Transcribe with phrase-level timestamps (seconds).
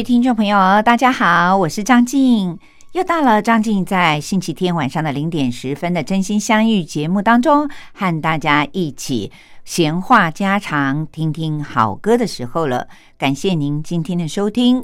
[0.00, 2.58] 位听众朋友，大家好，我是张静，
[2.92, 9.30] 又到了张静在星期天晚上的零点十分的真心相遇节目当中，和大家一起
[9.62, 12.88] 闲话家常，听听好歌的时候了。
[13.18, 14.82] 感谢您今天的收听。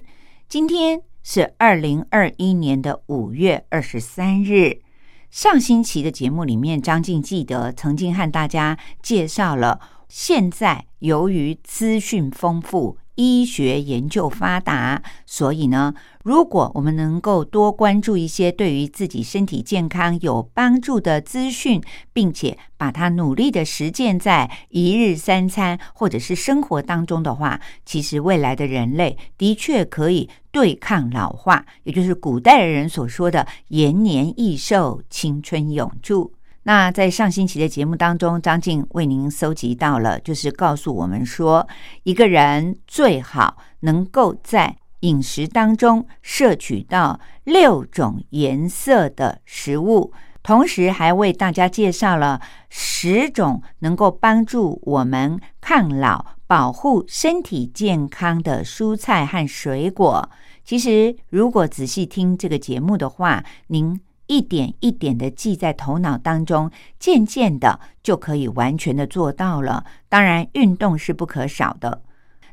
[0.50, 4.82] 今天是二零二一年的五月二十三日。
[5.30, 12.98] 上星期的节目里面，张静记得曾经和大家介绍了，现在由于资讯丰富。
[13.16, 36.32] 医学研究发达，所以呢，如果我们能够多关注一些对于自己身体健康有帮助的资讯，并且把它努力的实践在一日三餐或者是生活当中的话，其实未来的人类的确可以对抗老化，也就是古代人所说的延年益寿、青春永驻。
[36.68, 41.64] 那在上星期的节目当中，张静为您搜集到了，就是告诉我们说，
[42.02, 60.28] 一个人最好能够在饮食当中摄取到六种颜色的食物，同时还为大家介绍了十种能够帮助我们抗老、保护身体健康的蔬菜和水果。
[60.64, 64.00] 其实，如果仔细听这个节目的话，您。
[64.26, 69.84] 一点一点的记在头脑当中，渐渐的就可以完全的做到了。
[70.08, 72.02] 当然，运动是不可少的。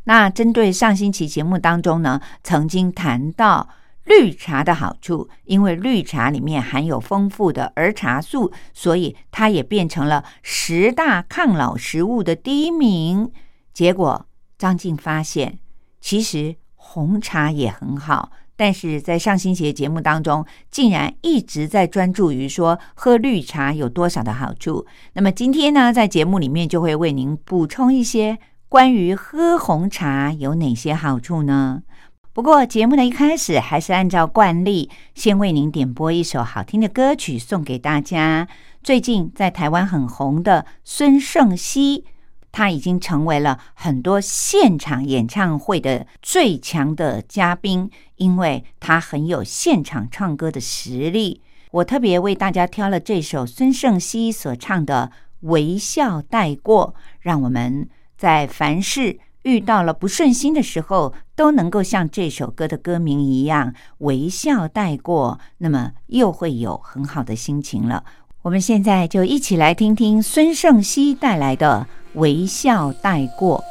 [0.05, 3.69] 那针对上星期节目当中呢，曾经谈到
[4.03, 13.31] 绿茶的好处，因为绿茶里面含有丰富的儿茶素，所以它也变成了十大抗老食物的第一名。
[13.71, 14.25] 结果
[14.57, 15.57] 张静发现，
[16.01, 18.31] 其实红茶也很好。
[18.55, 24.85] 但是在上星期的节目当中，竟然一直在专注于说喝绿茶有多少的好处。
[25.13, 28.37] 那么今天呢，在节目里面就会为您补充一些
[28.69, 31.83] 关于喝红茶有哪些好处呢？
[32.31, 38.47] 不过节目的一开始，还是按照惯例，先为您点播一首好听的歌曲送给大家。
[38.81, 42.05] 最近在台湾很红的孙盛熙。
[42.53, 51.41] 他已经成为了很多现场演唱会的最强的嘉宾，因为他很有现场唱歌的实力。
[51.71, 55.11] 我特别为大家挑了这首孙盛熙所唱的
[55.49, 68.05] 《微笑带过》，让我们在凡事遇到了不顺心的时候，都能够像这首歌的歌名一样微笑带过，那么又会有很好的心情了。
[68.43, 71.87] 我们现在就一起来听听孙盛熙带来的。
[72.15, 73.63] 微笑带过，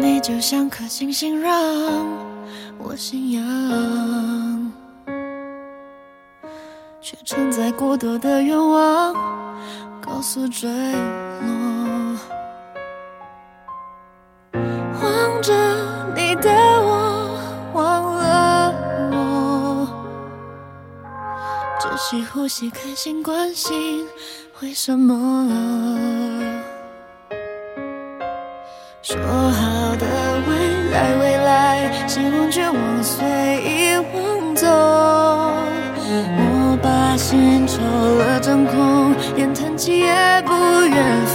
[0.00, 1.50] 你就像颗星星，让
[2.78, 4.72] 我信仰，
[7.02, 9.14] 却承载过多的愿望。
[10.00, 12.18] 高速坠落，
[15.02, 15.52] 望着
[16.14, 17.30] 你的我，
[17.72, 18.74] 忘了
[19.12, 19.86] 我，
[21.80, 24.06] 只需呼吸，开心，关心，
[24.60, 25.14] 为什么？
[29.02, 30.06] 说好的
[30.46, 30.50] 未
[30.90, 33.24] 来，未来，希望绝望随
[33.64, 33.69] 遗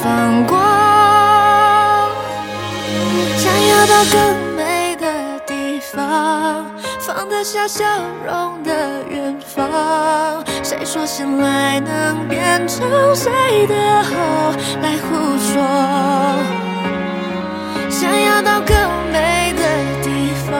[0.05, 0.55] 放过。
[3.37, 5.07] 想要到更美的
[5.47, 6.69] 地方，
[6.99, 7.83] 放得下笑
[8.23, 10.45] 容的远方。
[10.61, 14.13] 谁说醒来能变成谁的后
[14.83, 15.53] 来胡说？
[17.89, 18.77] 想要到更
[19.11, 19.63] 美的
[20.03, 20.53] 地方，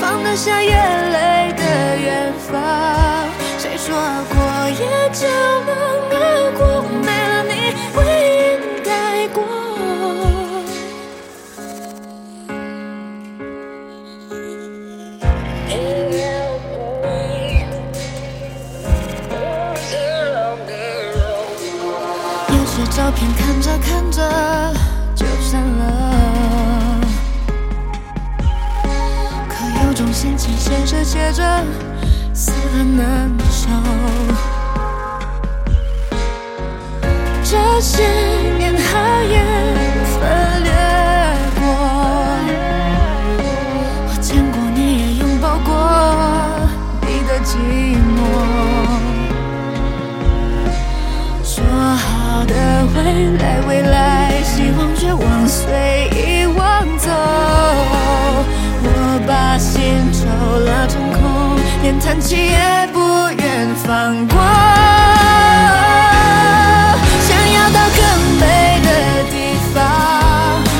[0.00, 0.72] 放得下眼
[1.12, 1.62] 泪的
[31.22, 31.64] 写着
[32.34, 34.41] 死的难受。
[62.36, 62.98] 也不
[63.42, 64.36] 愿放过。
[67.26, 68.00] 想要到更
[68.40, 68.42] 美
[68.84, 68.88] 的
[69.30, 69.34] 地
[69.74, 69.80] 方，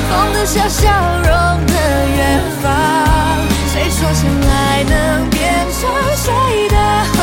[0.09, 0.81] 放得下笑
[1.17, 1.73] 容的
[2.15, 2.63] 远方。
[3.71, 5.41] 谁说先来能变
[5.79, 5.81] 成
[6.15, 6.77] 谁的
[7.13, 7.17] 后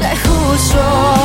[0.00, 0.26] 来胡
[0.56, 1.21] 说？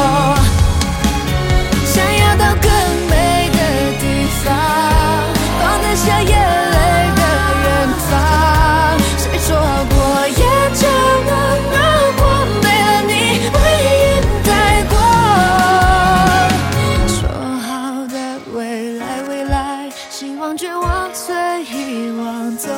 [20.19, 21.35] 希望绝望随
[21.65, 22.71] 遗忘走。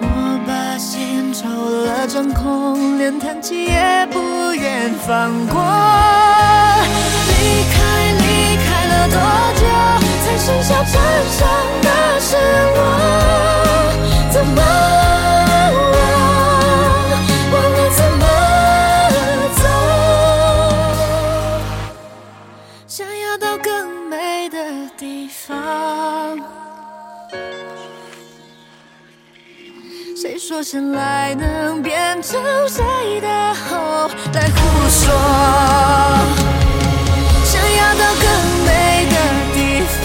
[0.00, 0.06] 我
[0.46, 5.60] 把心抽了真空，连叹气也不愿放过。
[7.26, 7.82] 离开，
[8.22, 9.18] 离开了多
[9.58, 9.66] 久，
[10.22, 10.94] 才剩下唇
[11.32, 11.42] 上
[11.82, 11.88] 的
[12.20, 12.36] 是
[12.76, 12.78] 我？
[14.30, 14.62] 怎么
[30.74, 32.82] 谁说先来能变成谁
[33.20, 35.14] 的后来胡说？
[37.44, 38.26] 想要到更
[38.66, 39.14] 美的
[39.54, 39.56] 地
[40.02, 40.04] 方，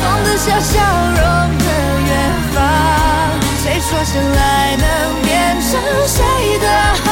[0.00, 1.20] 放得下笑容
[1.58, 1.64] 的
[2.08, 2.10] 远
[2.54, 2.56] 方。
[3.62, 4.40] 谁说醒来
[4.76, 4.88] 能
[5.24, 5.28] 变
[5.60, 5.68] 成
[6.06, 6.24] 谁
[6.58, 6.66] 的
[7.04, 7.06] 后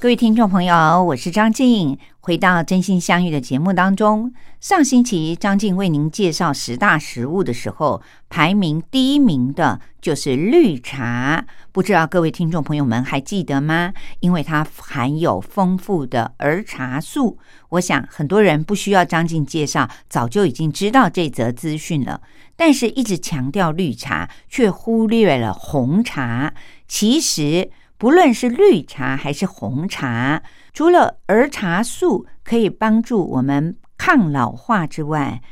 [0.00, 1.98] 各位听众朋友，我是张静。
[2.20, 11.44] 回到真心相遇的节目当中，上星期张静为您介绍十大食物的时候，排名第一名的就是绿茶。
[11.72, 13.92] 不知道各位听众朋友们还记得吗？
[14.20, 17.36] 因为它含有丰富的儿茶素，
[17.70, 22.20] 我想很多人不需要张静介绍，早就已经知道这则资讯了。
[22.54, 26.54] 但是，一直强调绿茶，却忽略了红茶。
[26.86, 30.42] 其实，不论是绿茶还是红茶，
[30.72, 35.42] 除了儿茶素可以帮助我们抗老化之外，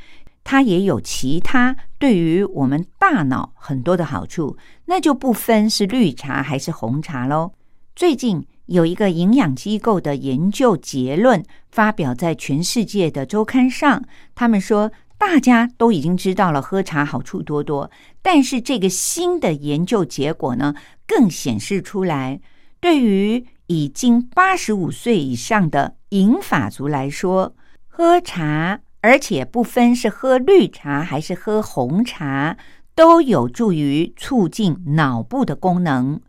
[0.45, 7.51] 它也有其他对于我们大脑很多的好处，那就不分是绿茶还是红茶喽。
[7.93, 14.01] 最近有一个营养机构的研究结论发表在全世界的周刊上，
[14.33, 17.89] 他们说大家都已经知道了喝茶好处多多，
[18.21, 20.75] 但是这个新的研究结果呢，
[21.07, 22.39] 更显示出来，
[22.79, 27.55] 对于已经八十五岁以上的银发族来说，
[27.87, 32.55] 喝茶，而且不分是喝绿茶还是喝红茶，
[32.93, 36.21] 都有助于促进脑部的功能。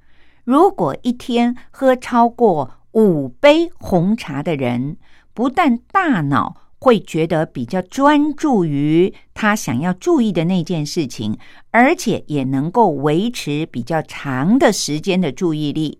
[0.45, 4.97] 如果一天喝超过五杯红茶的人，
[5.35, 11.37] 不但大脑会觉得比较专注于他想要注意的那件事情，
[11.71, 15.99] 而且也能够维持比较长的时间的注意力。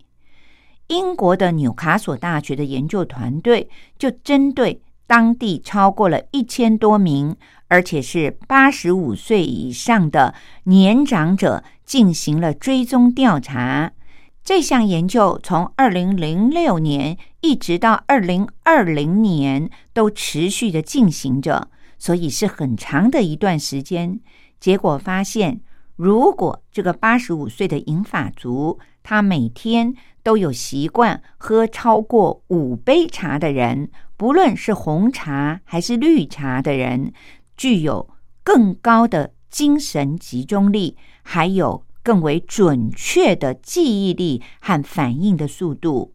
[0.87, 3.69] 英国的纽卡索大学的研究团队
[3.99, 7.37] 就针对当地超过了一千多名，
[7.69, 13.93] 而且是八十五岁以上的年长者进行了追踪调查。
[14.43, 24.21] 这项研究从二零零六年一直到二零二零年都持续的进行着，所以是很长的一段时间。
[24.59, 25.61] 结果发现，
[25.97, 37.13] 如果这个八十五岁的银发族，他每天都有习惯喝超过五杯茶的人，不论是红茶还是绿茶的人，
[37.57, 38.11] 具有
[38.43, 46.15] 更高的精神集中力，还有更为准确的记忆力和反应的速度。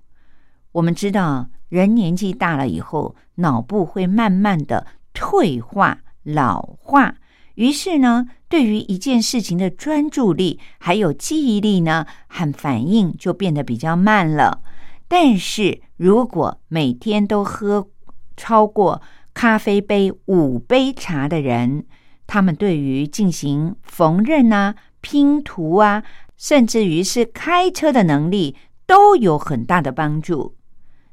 [0.74, 7.16] 我们知道，人年纪大了以后，脑部会慢慢的退化、老化，
[7.56, 14.62] 于是呢，对于一件事情的专注力还有记忆力呢，和反应就变得比较慢了。
[15.08, 17.88] 但是如果每天都喝
[18.36, 19.00] 超过
[19.36, 21.86] 咖啡杯五杯茶的人，
[22.26, 26.04] 他们对于进行缝纫啊、拼图啊，
[26.36, 28.56] 甚至于是开车的能力
[28.88, 30.56] 都有很大的帮助。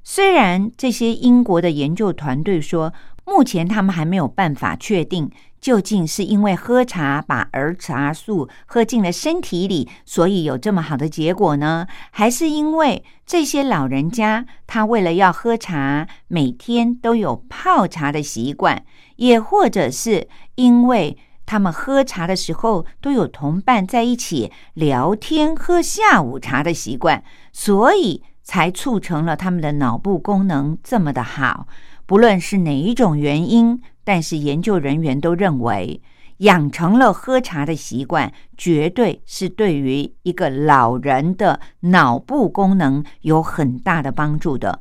[0.02, 2.92] 虽然这些英国的研究团队说，
[3.24, 5.30] 目前他们还没有办法确定
[5.60, 11.86] 究竟是因为喝茶把儿茶素喝进了身体里，所以有这么好的结果呢？
[12.10, 18.84] 还是因为这些老人家他为了要喝茶，每天都有泡茶的习惯，
[19.16, 20.26] 也或者是
[20.56, 21.16] 因为
[21.46, 31.68] 他们喝茶的时候都有同伴在一起聊天、喝下午茶的习惯，所以才促成了他们的脑部功能这么的好。
[32.04, 36.02] 不论是哪一种原因，但是研究人员都认为，
[36.38, 44.80] 养成了喝茶的习惯，绝对是对于一个老人的脑部功能有很大的帮助的。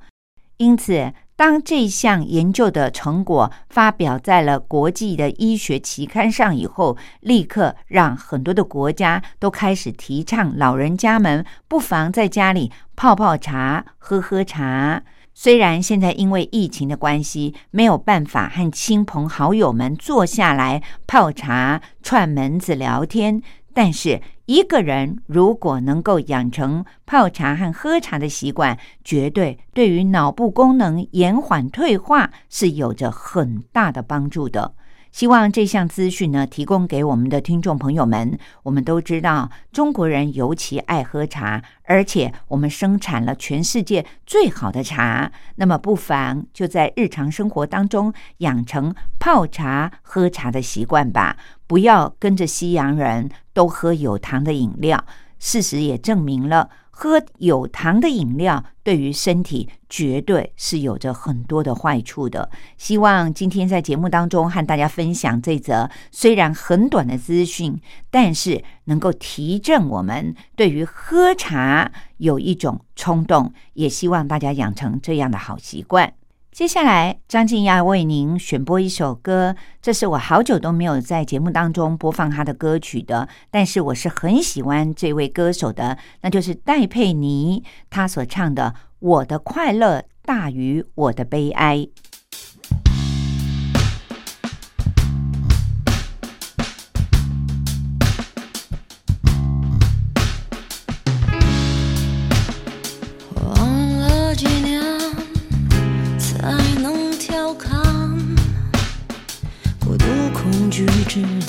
[0.58, 15.02] 因此，当这项研究的成果发表在了国际的医学期刊上以后，立刻让很多的国家都开始提倡老人家们不妨在家里泡泡茶、喝喝茶。
[15.34, 23.42] 虽然现在因为疫情的关系，没有办法和亲朋好友们坐下来泡茶、串门子聊天，
[23.82, 34.74] 但是一个人如果能够养成泡茶和喝茶的习惯，绝对对于脑部功能延缓退化是有着很大的帮助的。
[35.12, 38.38] 希望这项资讯呢，提供给我们的听众朋友们。
[38.64, 45.32] 我们都知道，中国人尤其爱喝茶，而且我们生产了全世界最好的茶。
[45.56, 51.38] 那么，不妨就在日常生活当中养成泡茶、喝茶的习惯吧，
[51.70, 55.06] 不要跟着西洋人都喝有糖的饮料。
[55.38, 56.70] 事实也证明了。
[56.90, 62.50] 喝有糖的饮料对于身体绝对是有着很多的坏处的。
[62.78, 67.80] 希望今天在节目当中和大家分享这则虽然很短的资讯，
[68.12, 76.12] 但是能够提振我们对于喝茶有一种冲动，也希望大家养成这样的好习惯。
[76.60, 91.78] 接下来，张静要为您选播一首歌，这是我好久都没有在节目当中播放他的歌曲的，但是我是很喜欢这位歌手的，那就是戴佩妮，他所唱的《我的快乐大于我的悲哀》。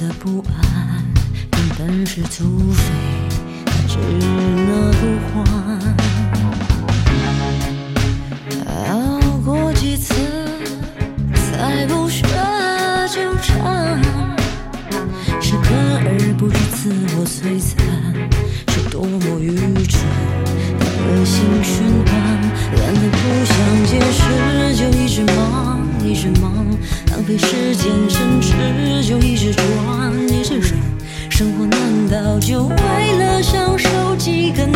[0.00, 1.04] 的不安，
[1.52, 2.82] 原本是土匪
[3.66, 3.98] 他知
[4.66, 5.36] 那不还。
[8.88, 8.90] 熬
[9.44, 10.14] 过几次，
[11.34, 12.24] 才不屑
[13.12, 14.00] 纠缠。
[15.38, 17.76] 适可而不止自我摧残，
[18.68, 19.54] 是多么愚
[19.84, 20.00] 蠢
[20.78, 22.10] 的恶性循环。
[22.74, 23.54] 懒得不想
[23.84, 24.18] 解释，
[24.74, 26.50] 就一直忙，一直忙。
[27.10, 27.92] 浪费时间，
[29.02, 30.78] 就一直转，一直转。
[31.28, 32.76] 生活难道就为
[33.18, 34.70] 了享受几根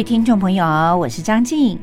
[0.00, 0.64] 位听众朋友，
[0.96, 1.78] 我是张静。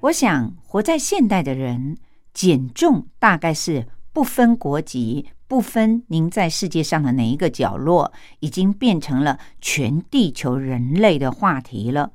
[0.00, 1.98] 我想，活在现代的人，
[2.32, 12.10] 减重大概是不分国籍、不分您在世界上的哪一个角落，已经变成了全地球人类的话题了。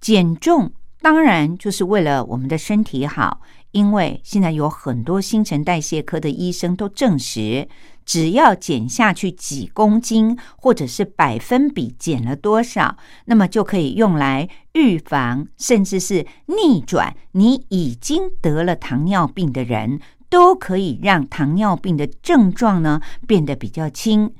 [0.00, 7.68] 减重当然就是为了我们的身体好，因为现在有很多新陈代谢科的医生都证实，
[8.04, 24.32] 只要减下去几公斤，或者是百分比减了多少，那么就可以用来预防，甚至是逆转你已经得了糖尿病的人，都可以让糖尿病的症状呢变得比较轻。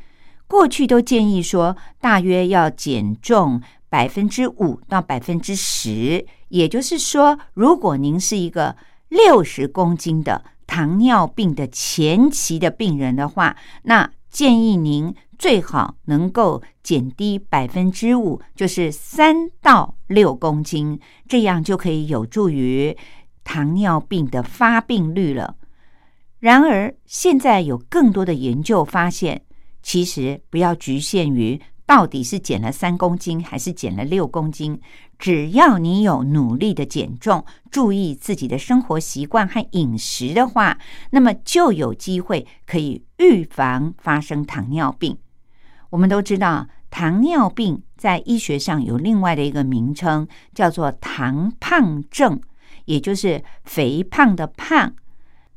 [0.46, 8.77] 过去都建议说，大约要减重百分之五到百分之十，也就是说，如果您是一个
[9.09, 20.98] 六十公斤的糖尿病的前期的病人的话，那建议您最好能够减低百分之五，就是三到六公斤，
[21.29, 22.96] 这样就可以有助于
[23.44, 25.57] 糖尿病的发病率了。
[26.40, 29.42] 然而，现在有更多的研究发现，
[29.83, 34.81] 其实不要局限于到底是减了三公斤还是减了六公斤，
[35.18, 40.79] 只要你有努力的减重，注意自己的生活习惯和饮食的话，
[41.11, 45.16] 那么就有机会可以预防发生糖尿病。
[45.90, 52.40] 我们都知道，糖尿病在医学上有另外的一个名称，叫做糖胖症，
[52.85, 54.94] 也就是肥胖的胖。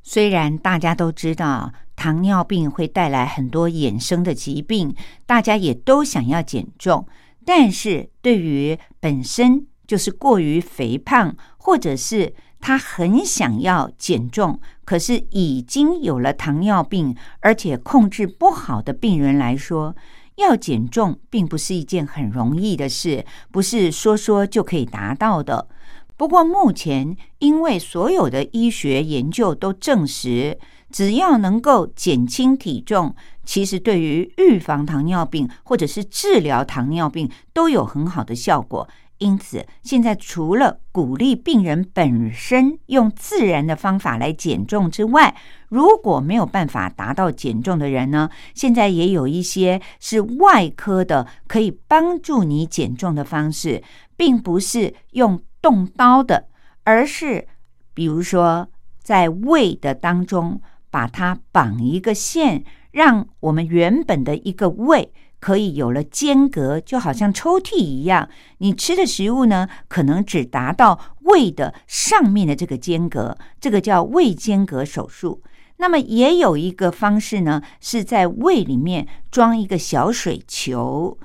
[0.03, 7.05] 虽然大家都知道糖尿病会带来很多衍生的疾病，大家也都想要减重，
[7.47, 19.95] 但是对于本身就是过于肥胖，或者是他很想要减重，可是已经有了糖尿病，而且控制不好的病人来说，
[20.35, 25.69] 要减重并不是一件很容易的事，不是说说就可以达到的。
[26.17, 30.59] 不过目前，因为所有的医学研究都证实，
[30.91, 38.87] 只要能够减轻体重，其实对于预防糖尿病或者是治疗糖尿病都有很好的效果。
[39.17, 45.35] 因此，现在除了鼓励病人本身用自然的方法来减重之外，
[45.69, 53.81] 如果没有办法达到减重的人呢，现在也有一些是外科的可以帮助你减重的方式，
[54.15, 55.41] 并不是用。
[55.59, 56.47] 动刀的，
[56.83, 57.45] 而是
[57.93, 58.69] 比如说
[59.01, 60.61] 在胃的当中
[60.97, 68.27] 把它绑一个线，让我们原本的一个胃可以有了间隔，就好像抽屉一样。
[68.57, 75.43] 你吃的食物呢，可能只达到胃的上面的这个间隔，这个叫胃间隔手术。
[75.75, 81.19] 那么也有一个方式呢，是在胃里面装一个小水球，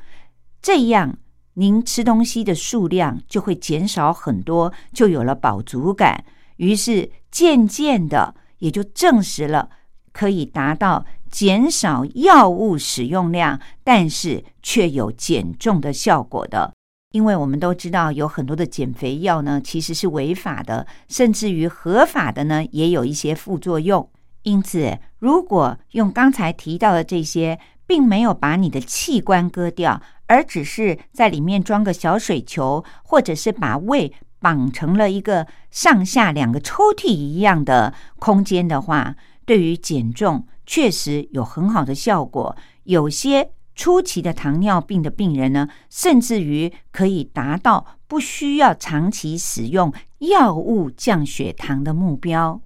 [0.61, 1.17] 这样。
[1.55, 6.23] 您吃东西的数量就会减少很多，就有了饱足感。
[6.57, 9.69] 于是渐渐的，也就证实了
[10.13, 16.73] 可以达到减少药物使用量，但是却有减重的效果的。
[17.11, 24.09] 因为我们都知道有很多的减肥药呢，其实是违法的，甚至于合法的呢，也有一些副作用。
[24.45, 34.13] 因此，如果用刚才提到的这些，并没有把你的器官割掉，而只是在里面装个小水球，或者是把胃
[34.43, 39.15] 绑成了一个上下两个抽屉一样的空间的话，
[39.47, 42.55] 对于减重确实有很好的效果。
[42.85, 52.61] 有些初期的糖尿病的病人呢，甚至于可以达到不需要长期使用药物降血糖的目标。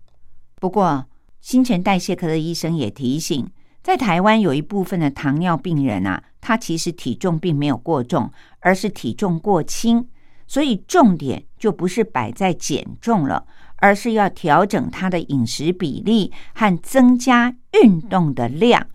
[0.59, 1.07] 不过，
[1.41, 3.49] 新陈代谢科的医生也提醒，
[3.83, 10.09] 在台湾有一部分的糖尿病人啊，他其实体重并没有过重，而是体重过轻，
[10.47, 18.87] 所以重点就不是摆在减重了，而是要调整他的饮食比例和增加运动的量。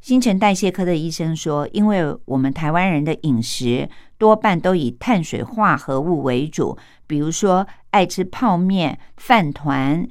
[0.00, 3.88] 新陈代谢科的医生说，因为我们台湾人的饮食
[4.18, 10.08] 多半都以碳水化合物为主，比如说爱吃泡面、饭团。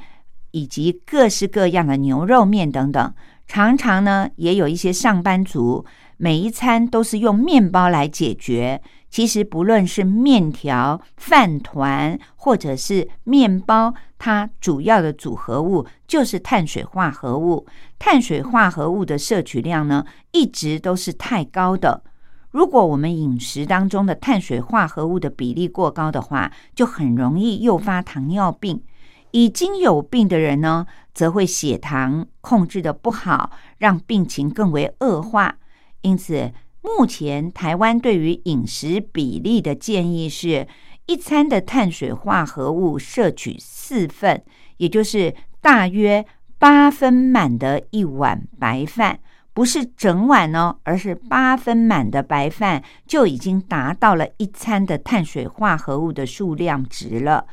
[0.52, 3.14] 以及各式各样的牛肉面等等，
[3.46, 5.86] 常常呢也有一些上班族，
[6.18, 8.82] 每一餐都是用面包来解决。
[9.10, 17.66] 其实不论是面条、饭团，或者是面包，它主要的组合物就是碳水化合物。
[17.98, 22.04] 碳水化合物的摄取量呢，一直都是太高的。
[22.52, 28.82] 如果我们饮食当中的碳水化合物的比例过高的话，就很容易诱发糖尿病。
[29.32, 35.58] 已经有病的人呢，则会血糖控制的不好，让病情更为恶化。
[36.02, 40.68] 因此，目前台湾对于饮食比例的建议是，
[41.08, 44.44] 一餐的碳水化合物摄取四份，
[44.78, 46.26] 也就是大约
[46.58, 49.20] 八分满的一碗白饭，
[49.54, 57.46] 不是整碗哦，而是八分满的白饭就已经达到了一餐的碳水化合物的数量值了。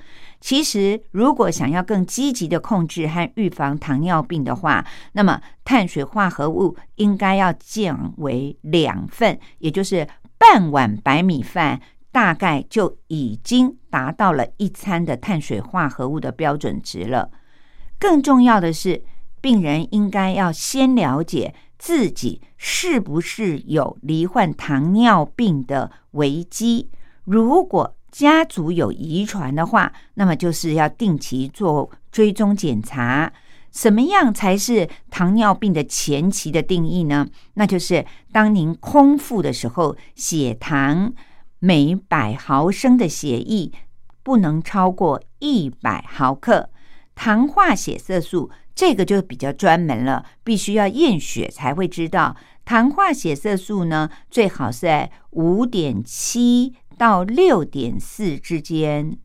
[0.47, 10.07] 其实，如果想要更积极的控制和预防糖尿病的话，那么碳水化合物应该要降为两份，也就是
[10.39, 11.81] 半碗白米饭，
[12.13, 17.29] 大概就已经达到了一餐的碳水化合物的标准值了。
[17.99, 19.03] 更重要的是，
[19.41, 26.89] 病人应该要先了解自己是不是有罹患糖尿病的危机。
[27.25, 33.31] 如果家族有遗传的话，那么就是要定期做追踪检查。
[33.71, 37.29] 什么样才是糖尿病的前期的定义呢？
[37.55, 41.13] 那就是当您空腹的时候，血糖
[41.59, 43.71] 每百毫升的血液
[44.23, 46.71] 不能超过一百毫克。
[47.15, 52.35] 糖化血色素这个就比较专门了，必须要验血才会知道。
[52.65, 56.73] 糖化血色素呢，最好是在五点七。
[56.99, 59.19] 到六点四之间，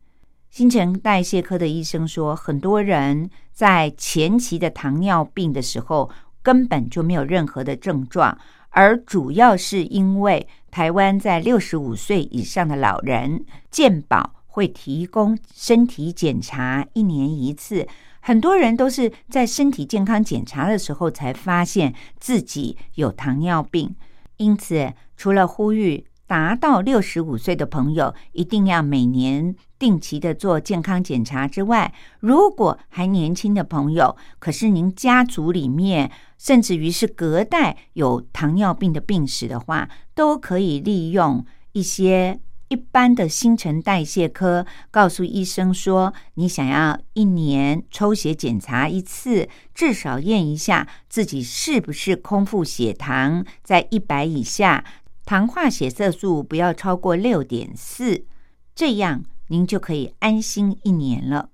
[0.50, 6.10] 新陈代谢科的医生说，很多人在前期的糖尿病的时候
[6.42, 8.36] 根本就没有任何的症状，
[8.68, 17.88] 而主要是因为台湾在六十五岁以上的老人健保会提供身体检查一年一次，
[18.20, 23.96] 很多人都是在身体健康检查的时候才发现自己有糖尿病，
[24.36, 26.04] 因此除了呼吁。
[26.32, 54.82] 达到六十五岁的朋友一定要每年定期的做健康检查之外，如果还年轻的朋友，可是您家族里面甚至于是隔代有糖尿病的病史的话，都可以利用一些一般的新陈代谢科，告诉医生说，你想要一年抽血检查一次，至少验一下自己是不是空腹血糖在一百以下。
[55.24, 58.24] 糖化血色素不要超过六点四，
[58.74, 61.50] 这样您就可以安心一年了。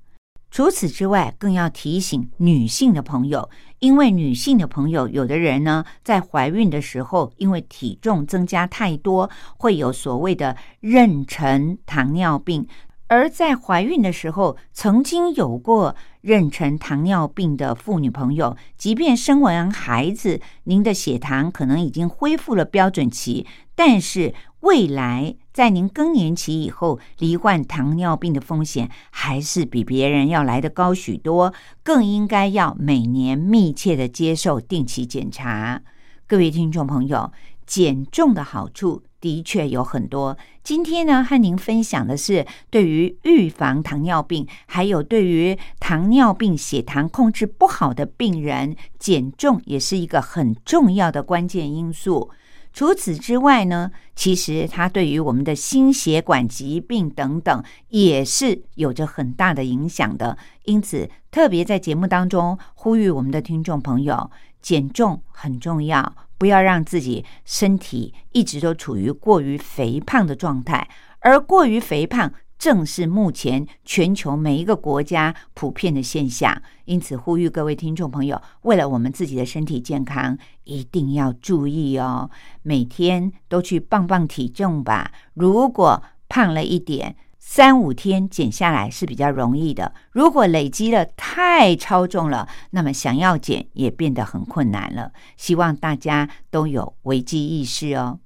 [0.51, 3.51] 除此之外，更要提醒女性的朋友，
[3.81, 9.29] 因为女性的朋友有的人呢，在怀孕的时候，因为体重增加太多，
[9.59, 12.67] 会有所谓的妊娠糖尿病。
[13.09, 35.81] 而在怀孕的时候，曾经有过妊娠糖尿病的妇女朋友，即便生完孩子，您的血糖可能已经恢复了标准期，但是未来在您更年期以后，罹患糖尿病的风险还是比别人要来的高许多，更应该要每年密切的接受定期检查。
[36.27, 37.33] 各位听众朋友，
[37.69, 39.05] 减重的好处。
[39.21, 40.39] 的确有很多。
[40.63, 52.31] 今天呢，和您分享的是对于预防糖尿病，还有对于糖尿病血糖控制不好的病人，减重也是一个很重要的关键因素。
[52.73, 60.39] 除此之外呢，其实它对于我们的心血管疾病等等也是有着很大的影响的。
[60.67, 64.31] 因此，特别在节目当中呼吁我们的听众朋友，
[64.63, 72.33] 减重很重要，不要让自己身体一直都处于过于肥胖的状态，而过于肥胖。
[72.59, 82.29] 正是目前全球每一个国家普遍的现象，因此呼吁各位听众朋友，为了我们自己的身体健康，一定要注意哦。
[82.62, 85.12] 每天都去磅磅体重吧。
[85.35, 87.14] 如果胖了一点，
[87.51, 95.13] 三五天减下来是比较容易的；如果累积了太超重了，那么想要减也变得很困难了。
[95.39, 98.21] 希望大家都有危机意识哦。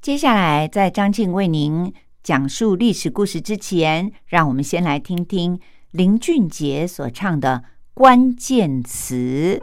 [0.00, 1.92] 接下来，在张静为您。
[2.22, 9.60] 讲述历史故事之前，让我们先来听听林俊杰所唱的关键词。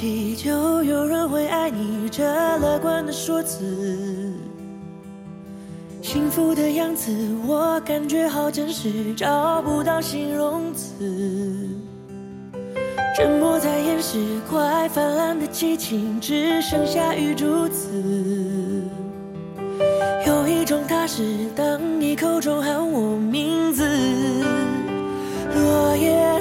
[0.00, 2.08] 己，就有人会爱你。
[2.08, 4.32] 这乐观的说辞。
[6.00, 7.12] 幸福的样子，
[7.46, 10.88] 我感觉好真实，找不到形容词。
[13.14, 17.90] 沉默在掩饰快泛滥的激情，只剩下雨珠子。
[20.26, 23.86] 有一种踏实，当你口中喊我名字，
[25.54, 26.39] 落叶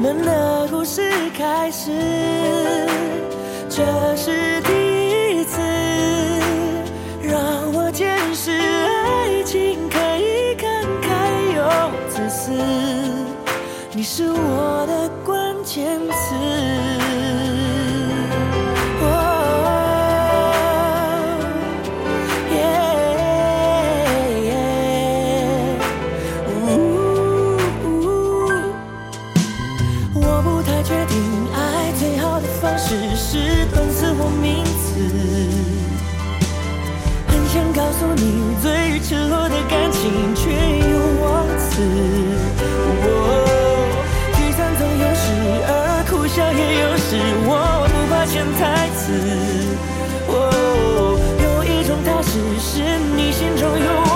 [0.00, 1.90] 们的故事开始，
[3.68, 3.84] 这
[4.16, 4.72] 是第
[5.38, 5.60] 一次
[7.22, 10.64] 让我见识爱情可以慷
[11.02, 11.60] 慨又
[12.08, 12.50] 自私。
[13.92, 17.09] 你是我的关键词。
[32.88, 33.36] 只是
[33.72, 34.98] 讽刺我名字，
[37.28, 41.82] 很想告诉你，最赤裸的感情却又忘词。
[43.04, 43.06] 哦，
[44.34, 45.24] 聚散总有时，
[45.68, 45.70] 而
[46.10, 47.08] 哭笑也有时。
[47.46, 47.48] 我
[47.92, 48.60] 不怕潜台
[48.96, 49.00] 词。
[50.26, 50.34] 哦，
[51.44, 52.82] 有一种踏实，是
[53.14, 54.09] 你心中有。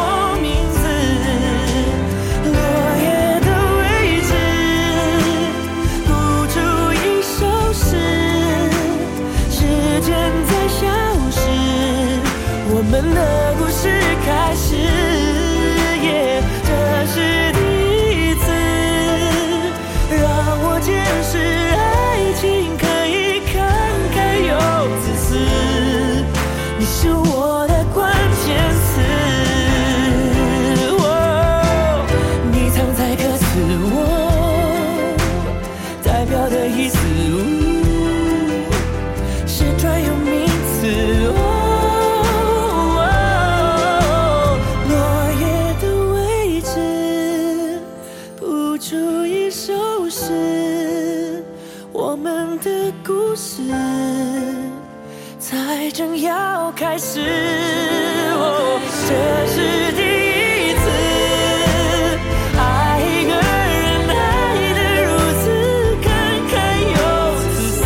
[13.25, 13.89] 的故事
[14.25, 14.74] 开始
[56.95, 57.19] 还是
[58.37, 58.79] 我，
[59.09, 59.11] 这
[59.49, 59.57] 是
[59.97, 60.85] 第一次
[62.57, 62.63] 爱
[63.03, 64.15] 一个人，爱
[64.75, 65.11] 得如
[65.43, 65.45] 此
[66.05, 66.07] 慷
[66.53, 66.55] 慨
[66.95, 66.97] 又
[67.51, 67.83] 自私。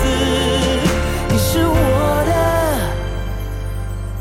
[1.30, 1.72] 你是我
[2.26, 2.30] 的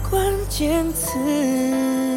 [0.10, 0.16] 关
[0.48, 2.17] 键词。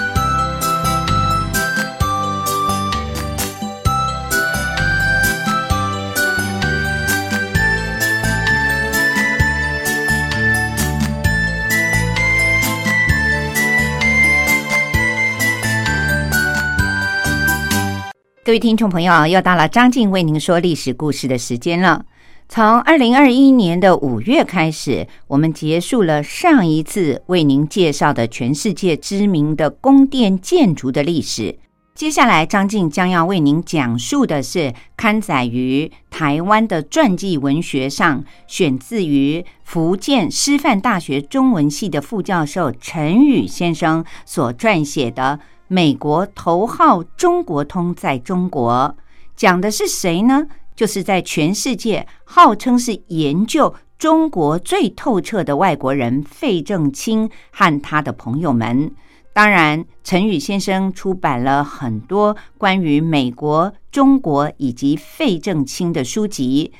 [18.51, 22.03] 各位听众朋友，又到了张静为您说历史故事的时间了。
[22.49, 31.59] 从二零二一年的五月开始，我们结束了上一次为您介绍的全世界知名的宫殿建筑的历史。
[31.95, 45.39] 接下来，张静将要为您讲述的是刊载于台湾的传记文学上，选自于福建师范大学中文系的副教授陈宇先生所撰写的。
[45.73, 48.93] 美国头号中国通在中国
[49.37, 50.45] 讲的是谁呢？
[50.75, 58.91] 就是在全世界号称是研究中国最透彻的外国人费正清和他的朋友们。
[59.31, 66.73] 当然，陈宇先生出版了很多关于美国、中国以及费正清的书籍，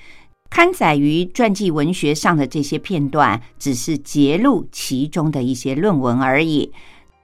[0.50, 6.74] 刊载于传记文学上的这些片段，只是揭露其中的一些论文而已。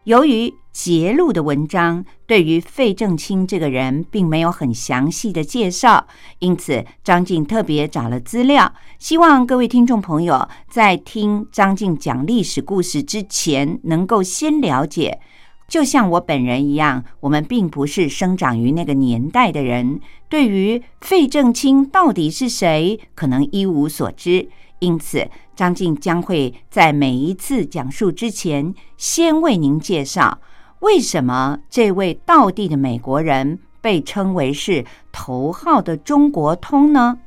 [0.07, 6.07] 由于揭露的文章对于费正清这个人并没有很详细的介绍，
[6.39, 15.19] 因此张静特别找了资料，希望各位听众朋友在听张静讲历史故事之前，能够先了解。
[15.67, 24.47] 就像我本人一样，我们并不是生长于那个年代的人，对于费正清到底是谁，可能一无所知。
[24.79, 30.39] 因此，张静将会在每一次讲述之前，先为您介绍
[30.81, 37.17] 为什么这位道地的美国人被称为是头号的中国通呢？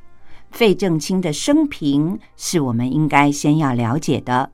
[0.51, 4.53] 费正清的生平是我们应该先要了解的。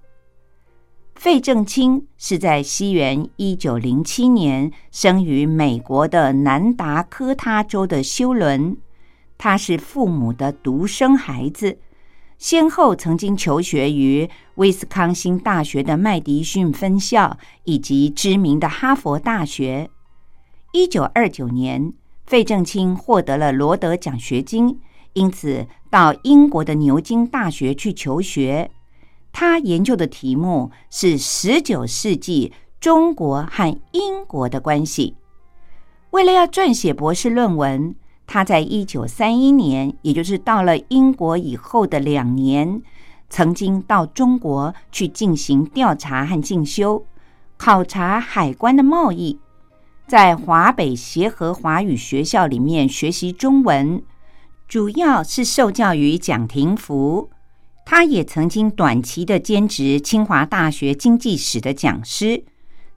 [1.15, 8.77] 费正清是在西元一九零七年生于美国的南达科他州的休伦，
[9.39, 11.79] 他是父母的独生孩子。
[12.39, 19.91] 先后曾经求学于威斯康星大学的麦迪逊分校以及知名的哈佛大学。
[20.73, 21.95] 一九二九年，
[22.27, 24.81] 费正清获得了罗德奖学金，
[25.15, 28.71] 因此到英国的牛津大学去求学。
[29.33, 35.17] 他研究的题目是十九世纪中国和英国的关系。
[36.11, 37.97] 为了要撰写博士论文。
[38.27, 42.83] 他在一九三一年，也就是到了英国以后的两年，
[43.31, 47.07] 曾经到中国去进行调查和进修，
[47.57, 49.39] 考察海关的贸易，
[50.09, 54.03] 在华北协和华语学校里面学习中文，
[54.67, 57.31] 主要是受教于蒋廷福。
[57.85, 62.43] 他也曾经短期的兼职清华大学经济史的讲师，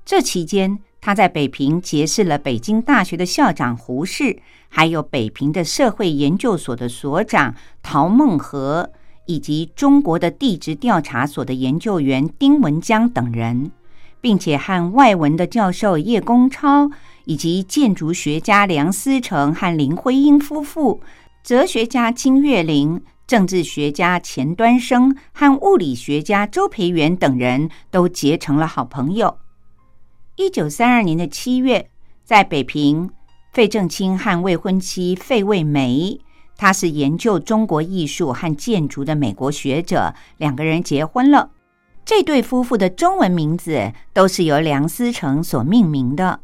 [0.03, 0.79] 这期间。
[1.01, 8.91] 他在北平结识了北京大学的校长胡适，还有北平的社会研究所的所长陶孟和，
[9.25, 13.71] 以及中国的地质调查所的研究员丁文江等人，
[14.19, 16.91] 并且和外文的教授叶公超，
[17.23, 21.01] 以及建筑学家梁思成和林徽因夫妇，
[21.43, 29.37] 哲学家金岳霖，政治学家钱端升和物理学家周培源等人都结成了好朋友。
[30.39, 31.89] 一九三二年的七月，
[32.23, 33.09] 在北平，
[33.51, 36.17] 费正清和未婚妻费慰梅，
[36.55, 41.49] 他是研究中国艺术和建筑的美国学者，两个人结婚了。
[42.05, 46.39] 这对夫妇的中文名字都是由梁思成所命名的。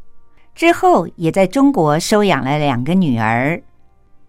[0.53, 3.63] 之后，也在中国收养了两个女儿。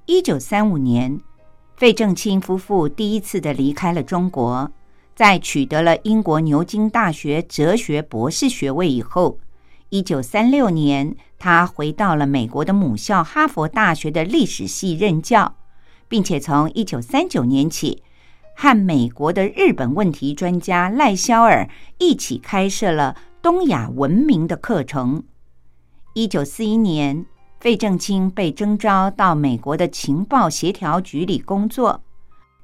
[0.04, 1.20] 一九三五年，
[1.76, 4.70] 费正清夫妇第一次的离开了中国，
[5.16, 9.36] 在取得了英国牛津大学哲学博士学位以后。
[9.90, 15.54] 一九三六年，他回到了美国的母校哈佛大学的历史系任教，
[16.08, 18.02] 并且从一九三九年起，
[18.56, 21.68] 和美国的日本问题专家赖肖尔
[21.98, 25.22] 一起开设了东亚文明的课程。
[26.14, 27.24] 一九四一年，
[27.60, 32.02] 费正清被征召到美国的情报协调局里工作。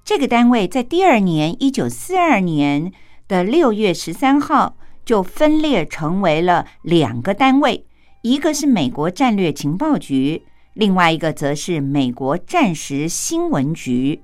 [0.04, 2.90] 这个单位在第二年，一九四二年
[3.28, 4.74] 的六月十三号。
[5.04, 7.84] 就分裂成为了两个单位，
[8.22, 10.42] 一个是美国战略情报局，
[10.74, 14.22] 另外一个则是美国战时新闻局。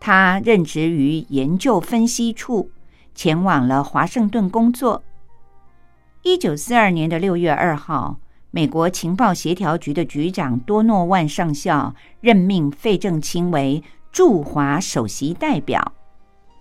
[0.00, 2.70] 他任职于研究分析处，
[3.14, 5.02] 前往了华盛顿工作。
[6.22, 8.18] 一九四二年的六月二号，
[8.50, 15.94] 美国情报协调局的局长多诺万上校任命费正清为驻华首席代表。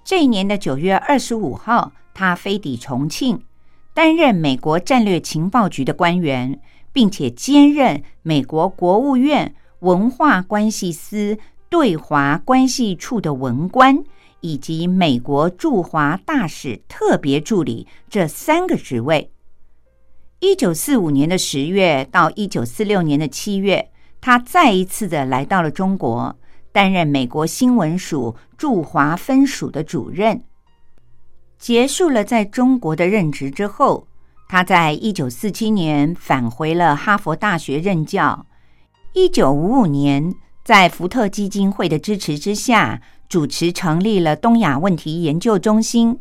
[0.03, 3.43] 这一年的九月二十五号，他飞抵重庆。
[3.93, 6.59] 担任美国战略情报局的官员，
[6.91, 11.37] 并且兼任美国国务院文化关系司
[11.69, 14.03] 对华关系处的文官，
[14.41, 19.31] 以及美国驻华大使特别助理这三个职位。
[20.39, 23.89] 一九四五年的十月到一九四六年的七月，
[24.21, 26.35] 他再一次的来到了中国，
[26.71, 30.43] 担任美国新闻署驻华分署的主任。
[31.59, 34.07] 结束了在中国的任职之后，
[34.47, 38.45] 他在一九四七年返回了哈佛大学任教。
[39.13, 40.33] 一九五五年，
[40.63, 46.19] 在福特基金会的支持之下，主持成立了东亚问题研究中心。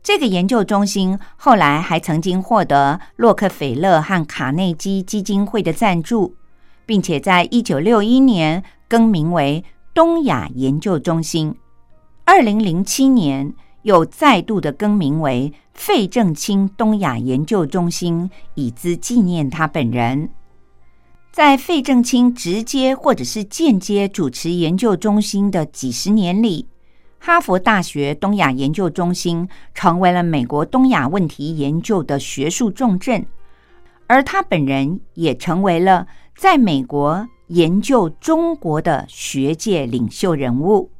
[0.00, 6.36] 这个研究中心后来还曾经获得洛克菲勒和卡内基基金会的赞助，
[6.86, 11.54] 并且在一九六一年更名为东亚研究中心。
[12.24, 13.52] 二零零七年
[13.82, 20.30] 又再度的更名为费正清东亚研究中心，以资纪念他本人。
[21.30, 26.66] 在费正清直接或者是间接主持研究中心的几十年里，
[27.20, 33.24] 哈佛大学东亚研究中心成为了美国东亚问题研究的学术重镇，
[34.08, 40.90] 而他本人也成为了在美国研究中国的学界领袖人物。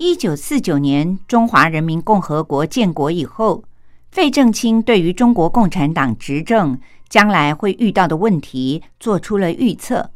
[0.00, 3.64] 一九四九年中华人民共和国建国以后，
[4.12, 6.78] 费正清对于中国共产党执政。
[7.08, 10.10] 将来会遇到的问题做出了预测。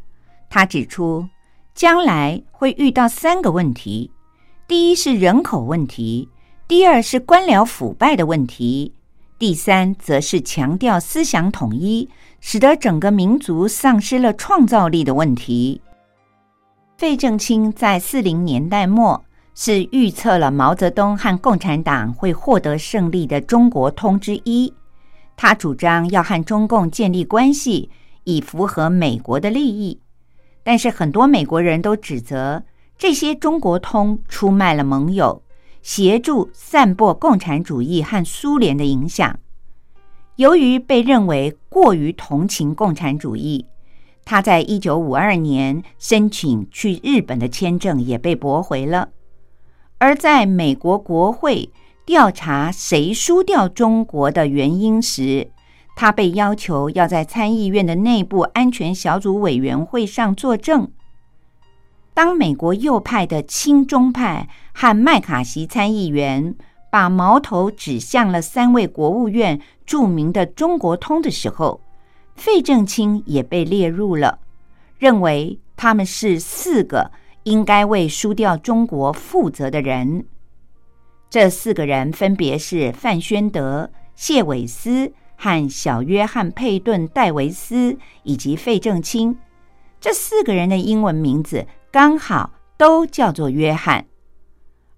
[0.51, 1.27] 他指出，
[1.75, 4.11] 将来会遇到三个问题：
[4.69, 6.29] 第一是人口问题，
[6.69, 8.93] 第二是官僚腐败的问题，
[9.39, 12.11] 第三则是强调思想统一，
[12.41, 15.81] 使得整个民族丧失了创造力的问题。
[16.99, 19.25] 费正清在四零年代末
[19.55, 24.73] 是预测了毛泽东和共产党会获得胜利的中国通之一。
[25.37, 27.91] 他主张要和中共建立关系，
[28.25, 30.01] 以符合美国的利益。
[30.63, 32.63] 但是很多美国人都指责
[32.97, 35.43] 这些中国通出卖了盟友，
[35.83, 39.39] 协助散播共产主义和苏联的影响。
[40.37, 43.67] 由于被认为过于同情共产主义，
[44.25, 49.09] 他在一九五二年申请去日本的签证也被驳回了。
[50.03, 51.71] 而在美国国会。
[52.05, 55.53] 调查谁输掉中国的原因时，
[55.95, 60.91] 他被要求要在参议院的内部安全小组委员会上作证。
[62.13, 66.57] 当美国右派的亲中派和麦卡锡参议员
[66.91, 71.81] 把矛头指向了三位国务院著名的中国通的时候，
[72.35, 74.41] 费正清也被列入了，
[74.99, 77.13] 认为他们是四个
[77.45, 80.27] 应该为输掉中国负责的人。
[81.31, 89.39] 这四个人分别是范宣德、谢伟思和小约翰·佩顿·戴维斯以及费正清。
[90.01, 94.07] 这四个人的英文名字刚好都叫做约翰。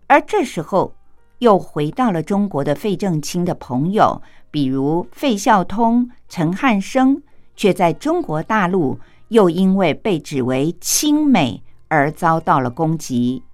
[0.07, 0.95] 而这时候，
[1.39, 4.21] 又回到了中国的费正清的朋友，
[4.51, 7.23] 比如费孝通、陈汉生，
[7.55, 11.63] 却在中国大陆又因为被指为亲美
[11.95, 13.45] 而遭到了攻击。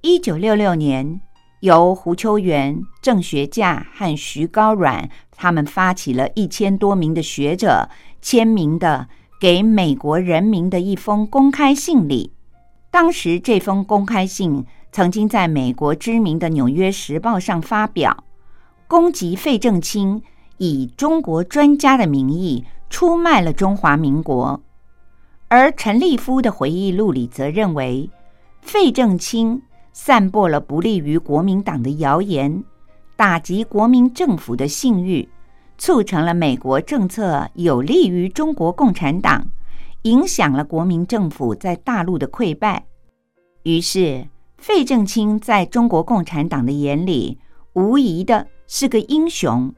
[0.00, 1.20] 一九六六年。
[1.60, 7.88] 由胡秋原、郑学稼和徐高阮他们发起了一千多名的学者
[8.20, 9.08] 签名的
[9.40, 12.34] 给美国人民的一封公开信里。
[12.90, 18.24] 当时这封公开信曾经在美国知名的《纽约时报》上发表，
[18.86, 20.20] 攻击费正清
[20.58, 24.60] 以中国专家的名义出卖了中华民国。
[25.56, 28.10] 而陈立夫的回忆录里则认为，
[28.60, 29.62] 费正清。
[29.92, 32.64] 散播了不利于国民党的谣言，
[33.14, 35.28] 打击国民政府的信誉，
[35.78, 39.46] 促成了美国政策有利于中国共产党，
[40.02, 42.84] 影响了国民政府在大陆的溃败。
[43.62, 44.26] 于是，
[44.58, 47.38] 费正清在中国共产党的眼里，
[47.74, 49.72] 无疑的是个英雄。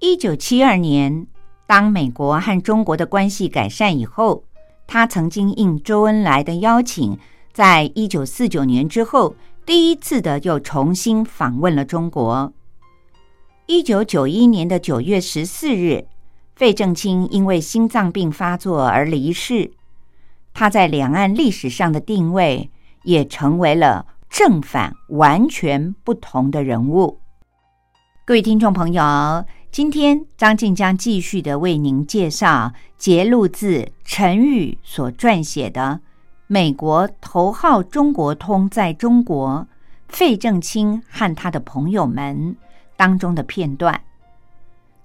[0.00, 1.26] 一九七二年，
[1.66, 4.44] 当美国和中国的关系改善以后，
[4.92, 7.16] 他曾经应周恩来的邀请。
[7.52, 12.52] 在一九四九年之后，第一次的又重新访问了中国。
[13.66, 16.08] 一九九一年的九月十四日，
[16.56, 19.70] 费正清因为心脏病发作而离世。
[20.52, 22.68] 他在两岸历史上的定位
[23.04, 27.20] 也成为了正反完全不同的人物。
[28.24, 29.02] 各位听众朋友，
[29.72, 36.00] 今天张静将继续的为您介绍节录自陈宇所撰写的。
[36.48, 39.68] 美国头号中国通在中国，
[40.08, 42.56] 费正清和他的朋友们
[42.96, 44.02] 当中的片段。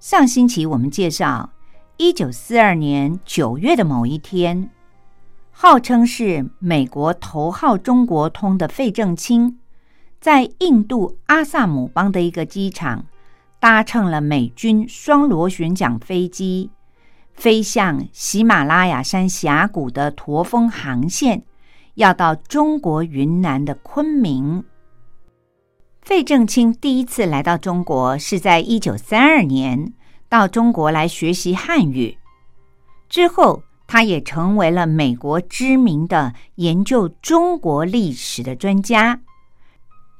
[0.00, 1.50] 上星期我们介绍，
[1.96, 4.68] 一九四二年九月的某一天，
[5.52, 9.60] 号称是美国头号中国通的费正清，
[10.20, 13.06] 在印度阿萨姆邦的一个机场
[13.58, 16.70] 搭乘了美军双螺旋桨飞机，
[17.34, 21.42] 飞向喜马拉雅山峡谷的驼峰航线，
[21.94, 24.64] 要到中国云南的昆明。
[26.02, 29.92] 费正清第一次来到中国是在一九三二年，
[30.28, 32.16] 到中国来学习汉语。
[33.08, 39.20] 之后，他也成为了美国知名的研究中国历史的专家。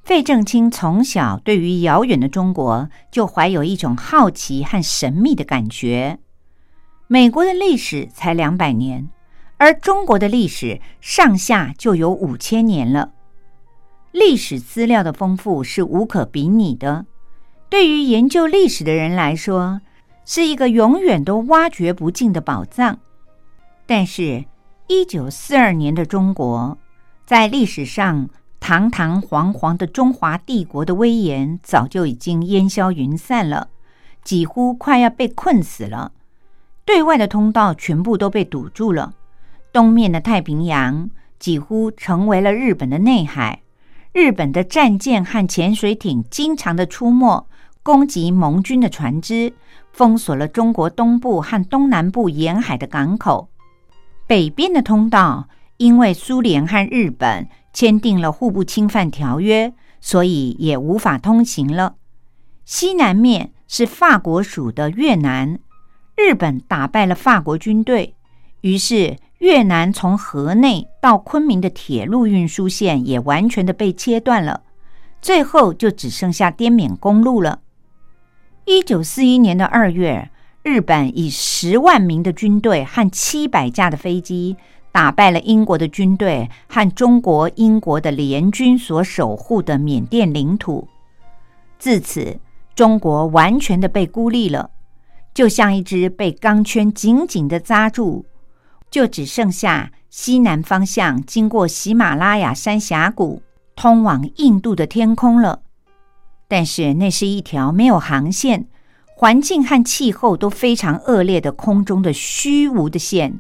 [0.07, 6.21] 费正清从小对于遥远的中国就怀有一种好奇和神秘的感觉。
[7.09, 9.09] 美国的历史才两百年，
[9.57, 13.11] 而中国的历史上下就有五千年了。
[14.13, 17.07] 历史资料的丰富是无可比拟的，
[17.69, 19.81] 对于研究历史的人来说，
[20.25, 23.01] 是一个永远都挖掘不尽的宝藏。
[23.87, 24.45] 但是，
[24.87, 26.79] 一九四二年的中国，
[27.27, 33.69] 在历史上堂堂皇皇的中华帝国的威严早就已经烟消云散了，
[34.25, 36.13] 几乎快要被困死了。
[36.85, 39.15] 对外的通道全部都被堵住了，
[39.73, 43.63] 东面的太平洋几乎成为了日本的内海。
[44.13, 47.47] 日本的战舰和潜水艇经常的出没，
[47.83, 49.53] 攻击盟军的船只，
[49.93, 53.49] 封锁了中国东部和东南部沿海的港口。
[54.27, 57.47] 北边的通道，因为苏联和日本
[57.77, 61.97] 签订了互不侵犯条约，所以也无法通行了。
[62.65, 65.59] 西南面是法国属的越南，
[66.17, 68.15] 日本打败了法国军队，
[68.63, 69.19] 于是。
[69.41, 74.63] 越南从河内到昆明的铁路运输线也完全的被切断了，
[75.21, 77.61] 最后就只剩下滇缅公路了。
[78.65, 80.31] 一九四一年的二月，
[80.63, 84.57] 日本以十万名的军队和七百架的飞机
[84.97, 90.89] 打败了英国的军队和中国、英国的联军所守护的缅甸领土。
[91.79, 92.41] 自此，
[92.75, 94.71] 中国完全的被孤立了，
[95.35, 98.25] 就像一只被钢圈紧紧的扎住。
[98.91, 103.43] 就只剩下西南方向经过喜马拉雅山峡谷
[103.75, 105.61] 通往印度的天空了，
[106.49, 108.67] 但是那是一条没有航线、
[109.15, 113.39] 环境和气候都非常恶劣的空中的虚无的线。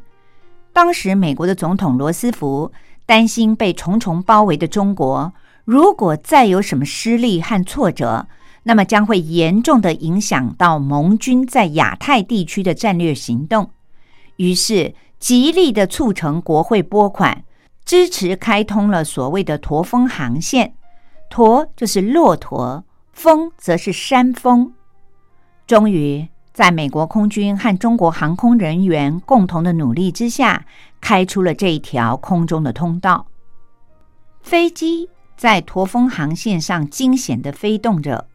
[0.76, 2.70] 当时美国的总统罗斯福
[3.06, 5.32] 担心被重重包围的中国，
[5.64, 8.28] 如果再有什么失利和挫折，
[8.64, 13.70] 那么将会严重的影响到盟军在亚太地区的战略行动。
[14.36, 14.94] 于是。
[15.18, 17.42] 极力的促成国会拨款，
[17.86, 20.74] 支持开通了所谓的驼峰航线。
[21.30, 24.74] 驼就是骆驼，峰则是山峰。
[25.66, 30.64] 终于，在美国空军和中国航空人员共同的努力之下，
[31.02, 33.26] 开出了这一条空中的通道。
[34.40, 38.26] 飞机在驼峰航线上惊险的飞动着。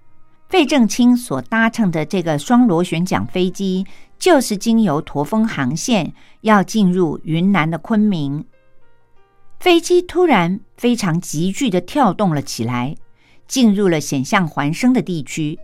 [0.49, 3.87] 费正清所搭乘的这个双螺旋桨飞机。
[4.19, 8.45] 就是经由驼峰航线要进入云南的昆明，
[9.59, 12.95] 飞机突然非常急剧的跳动了起来，
[13.47, 15.57] 进入了险象环生的地区。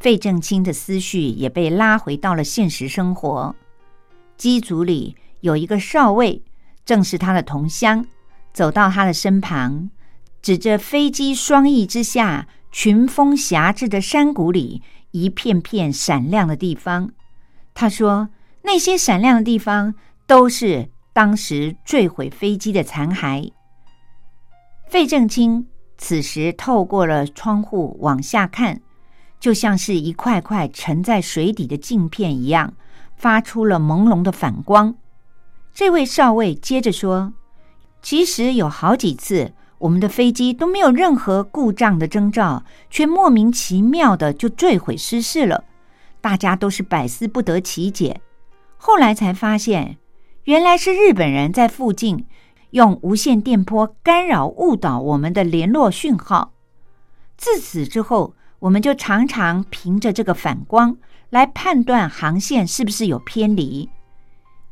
[0.00, 3.54] 费正清的思绪也被拉回到了现实生活。
[4.36, 6.42] 机组里有一个少尉，
[6.86, 8.06] 正是他的同乡，
[8.52, 9.90] 走到他的身旁，
[10.40, 17.10] 指着飞机双翼之下群峰狭峙的山谷里一片片闪亮的地方。
[17.74, 18.30] 他说
[18.64, 19.94] ：“那些闪亮的地方
[20.26, 23.52] 都是当时坠毁飞机的残骸。”
[24.88, 25.66] 费正清
[25.98, 28.80] 此时透过了窗户往下看，
[29.40, 32.74] 就像是一块块沉在水底的镜片一样，
[33.16, 34.94] 发出了朦胧的反光。
[35.72, 37.32] 这位少尉接着说
[38.02, 45.64] ：“其实有好几次，我们的飞机都没有任何故障的征兆，却莫名其妙的就坠毁失事了。”
[46.20, 48.20] 大家都是百思不得其解，
[48.76, 49.96] 后来才发现，
[50.44, 52.26] 原来是日本人在附近
[52.72, 56.52] 用无线电波干扰误导我们的联络讯号。
[57.38, 60.96] 自此之后，我们就常常凭着这个反光
[61.30, 63.88] 来判断航线是不是有偏离。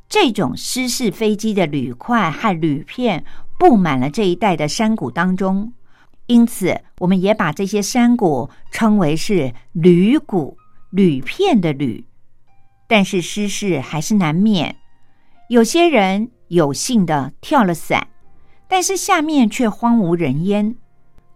[0.09, 3.24] 这种失事飞机的铝块和铝片
[3.59, 5.72] 布满了这一带的山谷当中，
[6.26, 10.57] 因此我们也把这些山谷称为是铝谷。
[10.91, 12.07] 铝片的铝，
[12.86, 14.76] 但是失事还是难免。
[15.51, 18.09] 有些人有幸的跳了伞，
[18.66, 20.74] 但是下面却荒无人烟。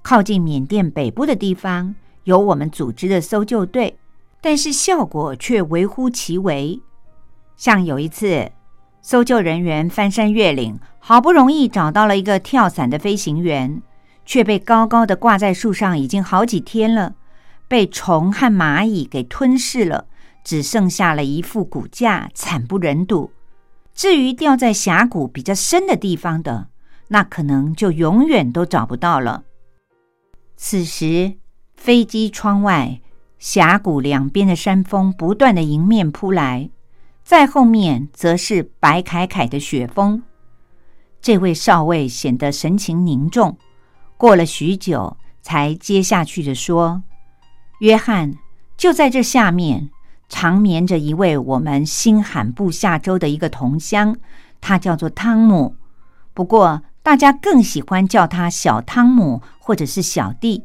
[0.01, 1.95] 靠近缅甸北部的地方
[2.25, 3.99] 有我们组织的搜救队，
[4.41, 6.81] 但是效果却微乎其微。
[7.57, 8.51] 像有一次，
[9.01, 13.83] 搜救人员翻山越岭，好不容易找到了一个跳伞的飞行员，
[14.25, 17.15] 却被高高的挂在树上，已经好几天了。
[17.69, 20.07] 被虫和蚂蚁给吞噬了，
[20.45, 23.31] 只剩下了一副骨架，惨不忍睹。
[23.95, 26.69] 至于掉在峡谷比较深的地方的，
[27.09, 29.45] 那可能就永远都找不到了。
[30.57, 31.35] 此时，
[31.83, 33.01] 飞机窗外
[33.41, 36.71] 峡谷两边的山峰不断的迎面扑来，
[37.25, 40.23] 在后面则是白凯凯的雪峰。
[41.21, 43.59] 这位少尉显得神情凝重，
[44.17, 47.03] 过了许久，才接下去的说
[47.83, 48.33] ：“约翰，
[48.77, 49.91] 就在这下面，
[50.29, 54.17] 长眠着一位我们新罕布夏州的一个同乡，
[54.61, 55.75] 他叫做汤姆。
[56.33, 60.63] 不过。”大家更喜欢叫他小汤姆或者是小弟，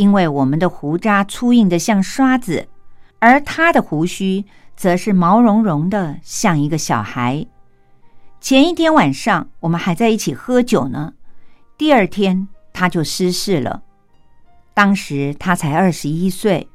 [0.00, 2.66] 因为我们的胡渣粗硬的像刷子，
[3.18, 7.46] 而他的胡须则是毛茸茸的，像一个小孩。
[8.40, 11.12] 前一天晚上我们还在一起喝酒呢，
[11.76, 13.82] 第二天他就失事了。
[14.72, 16.66] 当时他才二十一岁。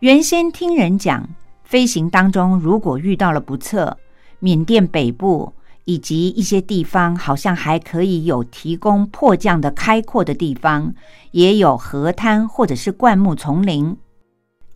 [0.00, 1.26] 原先听人讲，
[1.62, 3.96] 飞行当中如果遇到了不测，
[4.40, 5.54] 缅甸北部。
[5.84, 10.94] 以及一些地方好像还可以有提供迫降的开阔的地方，
[11.32, 13.96] 也有河滩或者是灌木丛林。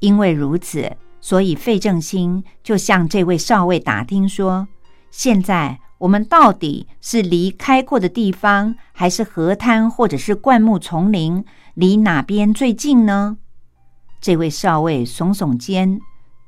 [0.00, 4.68] 因为如此，所以费正兴就向这位少尉打听说：
[5.10, 11.44] 现在我们到底是离开阔的地方，还是河滩或者是灌木丛林，
[11.74, 13.38] 离哪边最近呢？
[14.20, 16.00] 这位少尉耸耸肩，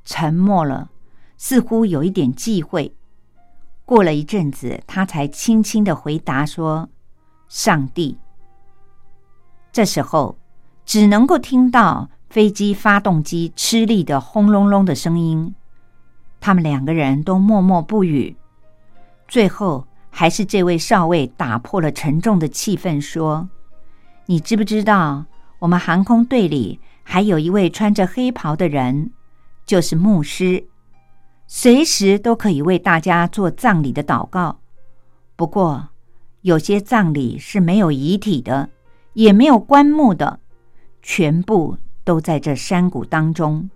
[0.05, 0.91] 沉默了，
[1.37, 2.95] 似乎有一点忌讳。
[3.91, 6.89] 过了一阵子，他才轻轻的回答说
[7.51, 8.17] ：“上帝。”
[9.73, 10.39] 这时候，
[10.87, 15.53] 只能够听到飞机发动机吃力的轰隆隆的声音。
[16.39, 18.37] 他们两个人都默默不语。
[19.27, 23.49] 最后，还是这位少尉打破了沉重的气氛，说
[24.27, 25.25] ：“你知不知道，
[25.59, 29.11] 我们航空队里还有一位穿着黑袍的人，
[29.67, 30.69] 就是牧师。”
[31.53, 34.61] 随时都可以为大家做葬礼的祷告，
[35.35, 35.89] 不过
[36.43, 38.71] 有些葬礼是没有遗体的，
[39.15, 40.39] 也没有棺木的，
[41.03, 43.69] 全部都在这山谷当中。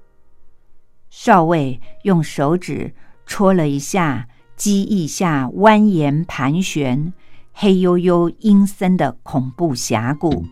[1.10, 2.94] 少尉用手指
[3.26, 7.12] 戳了一下机翼下蜿蜒盘旋、
[7.52, 10.46] 黑黝黝阴森的恐怖峡谷。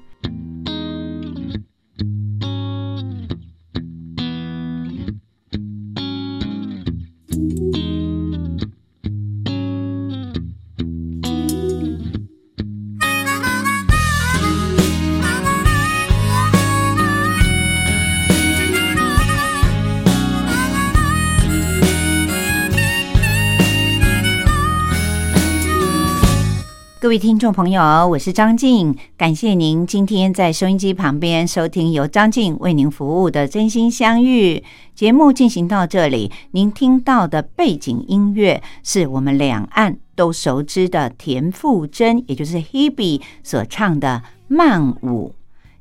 [27.02, 34.58] 各位听众朋友，我是张静，感谢您今天在收音机旁边收听由张静为您服务的《真心相遇》
[34.94, 35.32] 节目。
[35.32, 45.34] 进行到这里，您听到的背景音乐是我们两岸都熟知的田馥甄，也就是 Hebe 所唱的《慢舞》。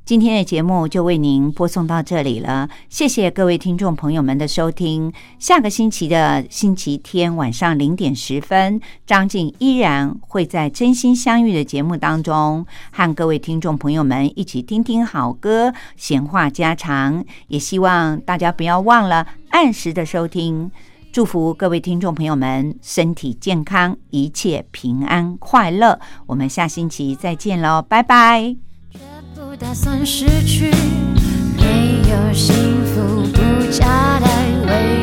[0.03, 5.13] 今天的节目就为您播送到这里了，谢谢各位听众朋友们的收听。
[5.39, 17.23] 下个星期的星期天晚上零点十分，张静依然会在《真心相遇》的节目当中，和各位听众朋友们一起听听好歌、闲话家常。
[17.47, 20.69] 也希望大家不要忘了按时的收听。
[21.13, 25.99] 祝福各位听众朋友们身体健康，一切平安快乐。
[26.25, 28.70] 我们下星期再见喽，拜拜。
[29.51, 30.71] 不打算失去，
[31.57, 35.00] 没有幸福不加代为。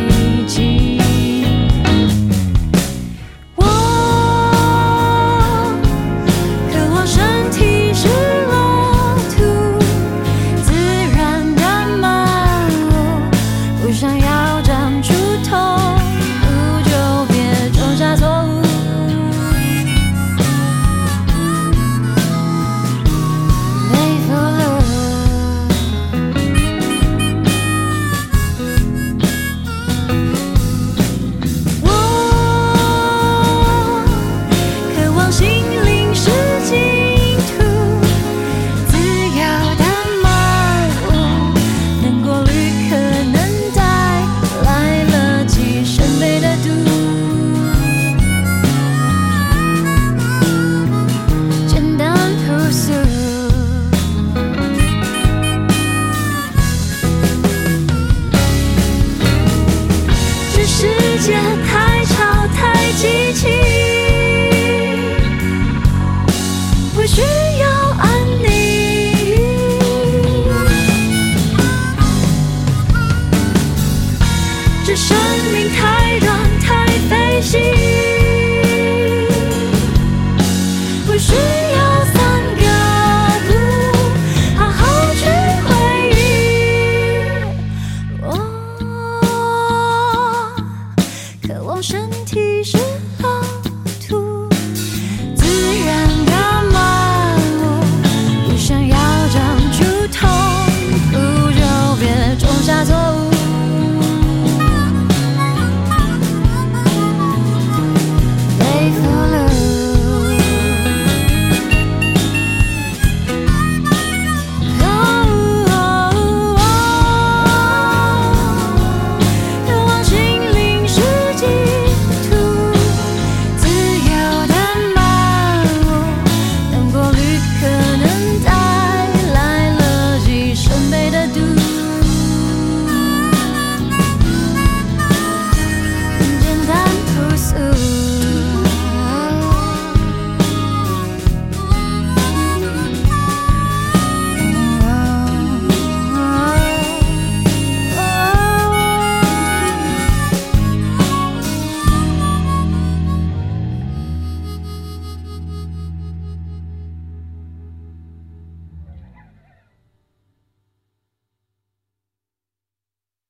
[67.09, 67.67] 需要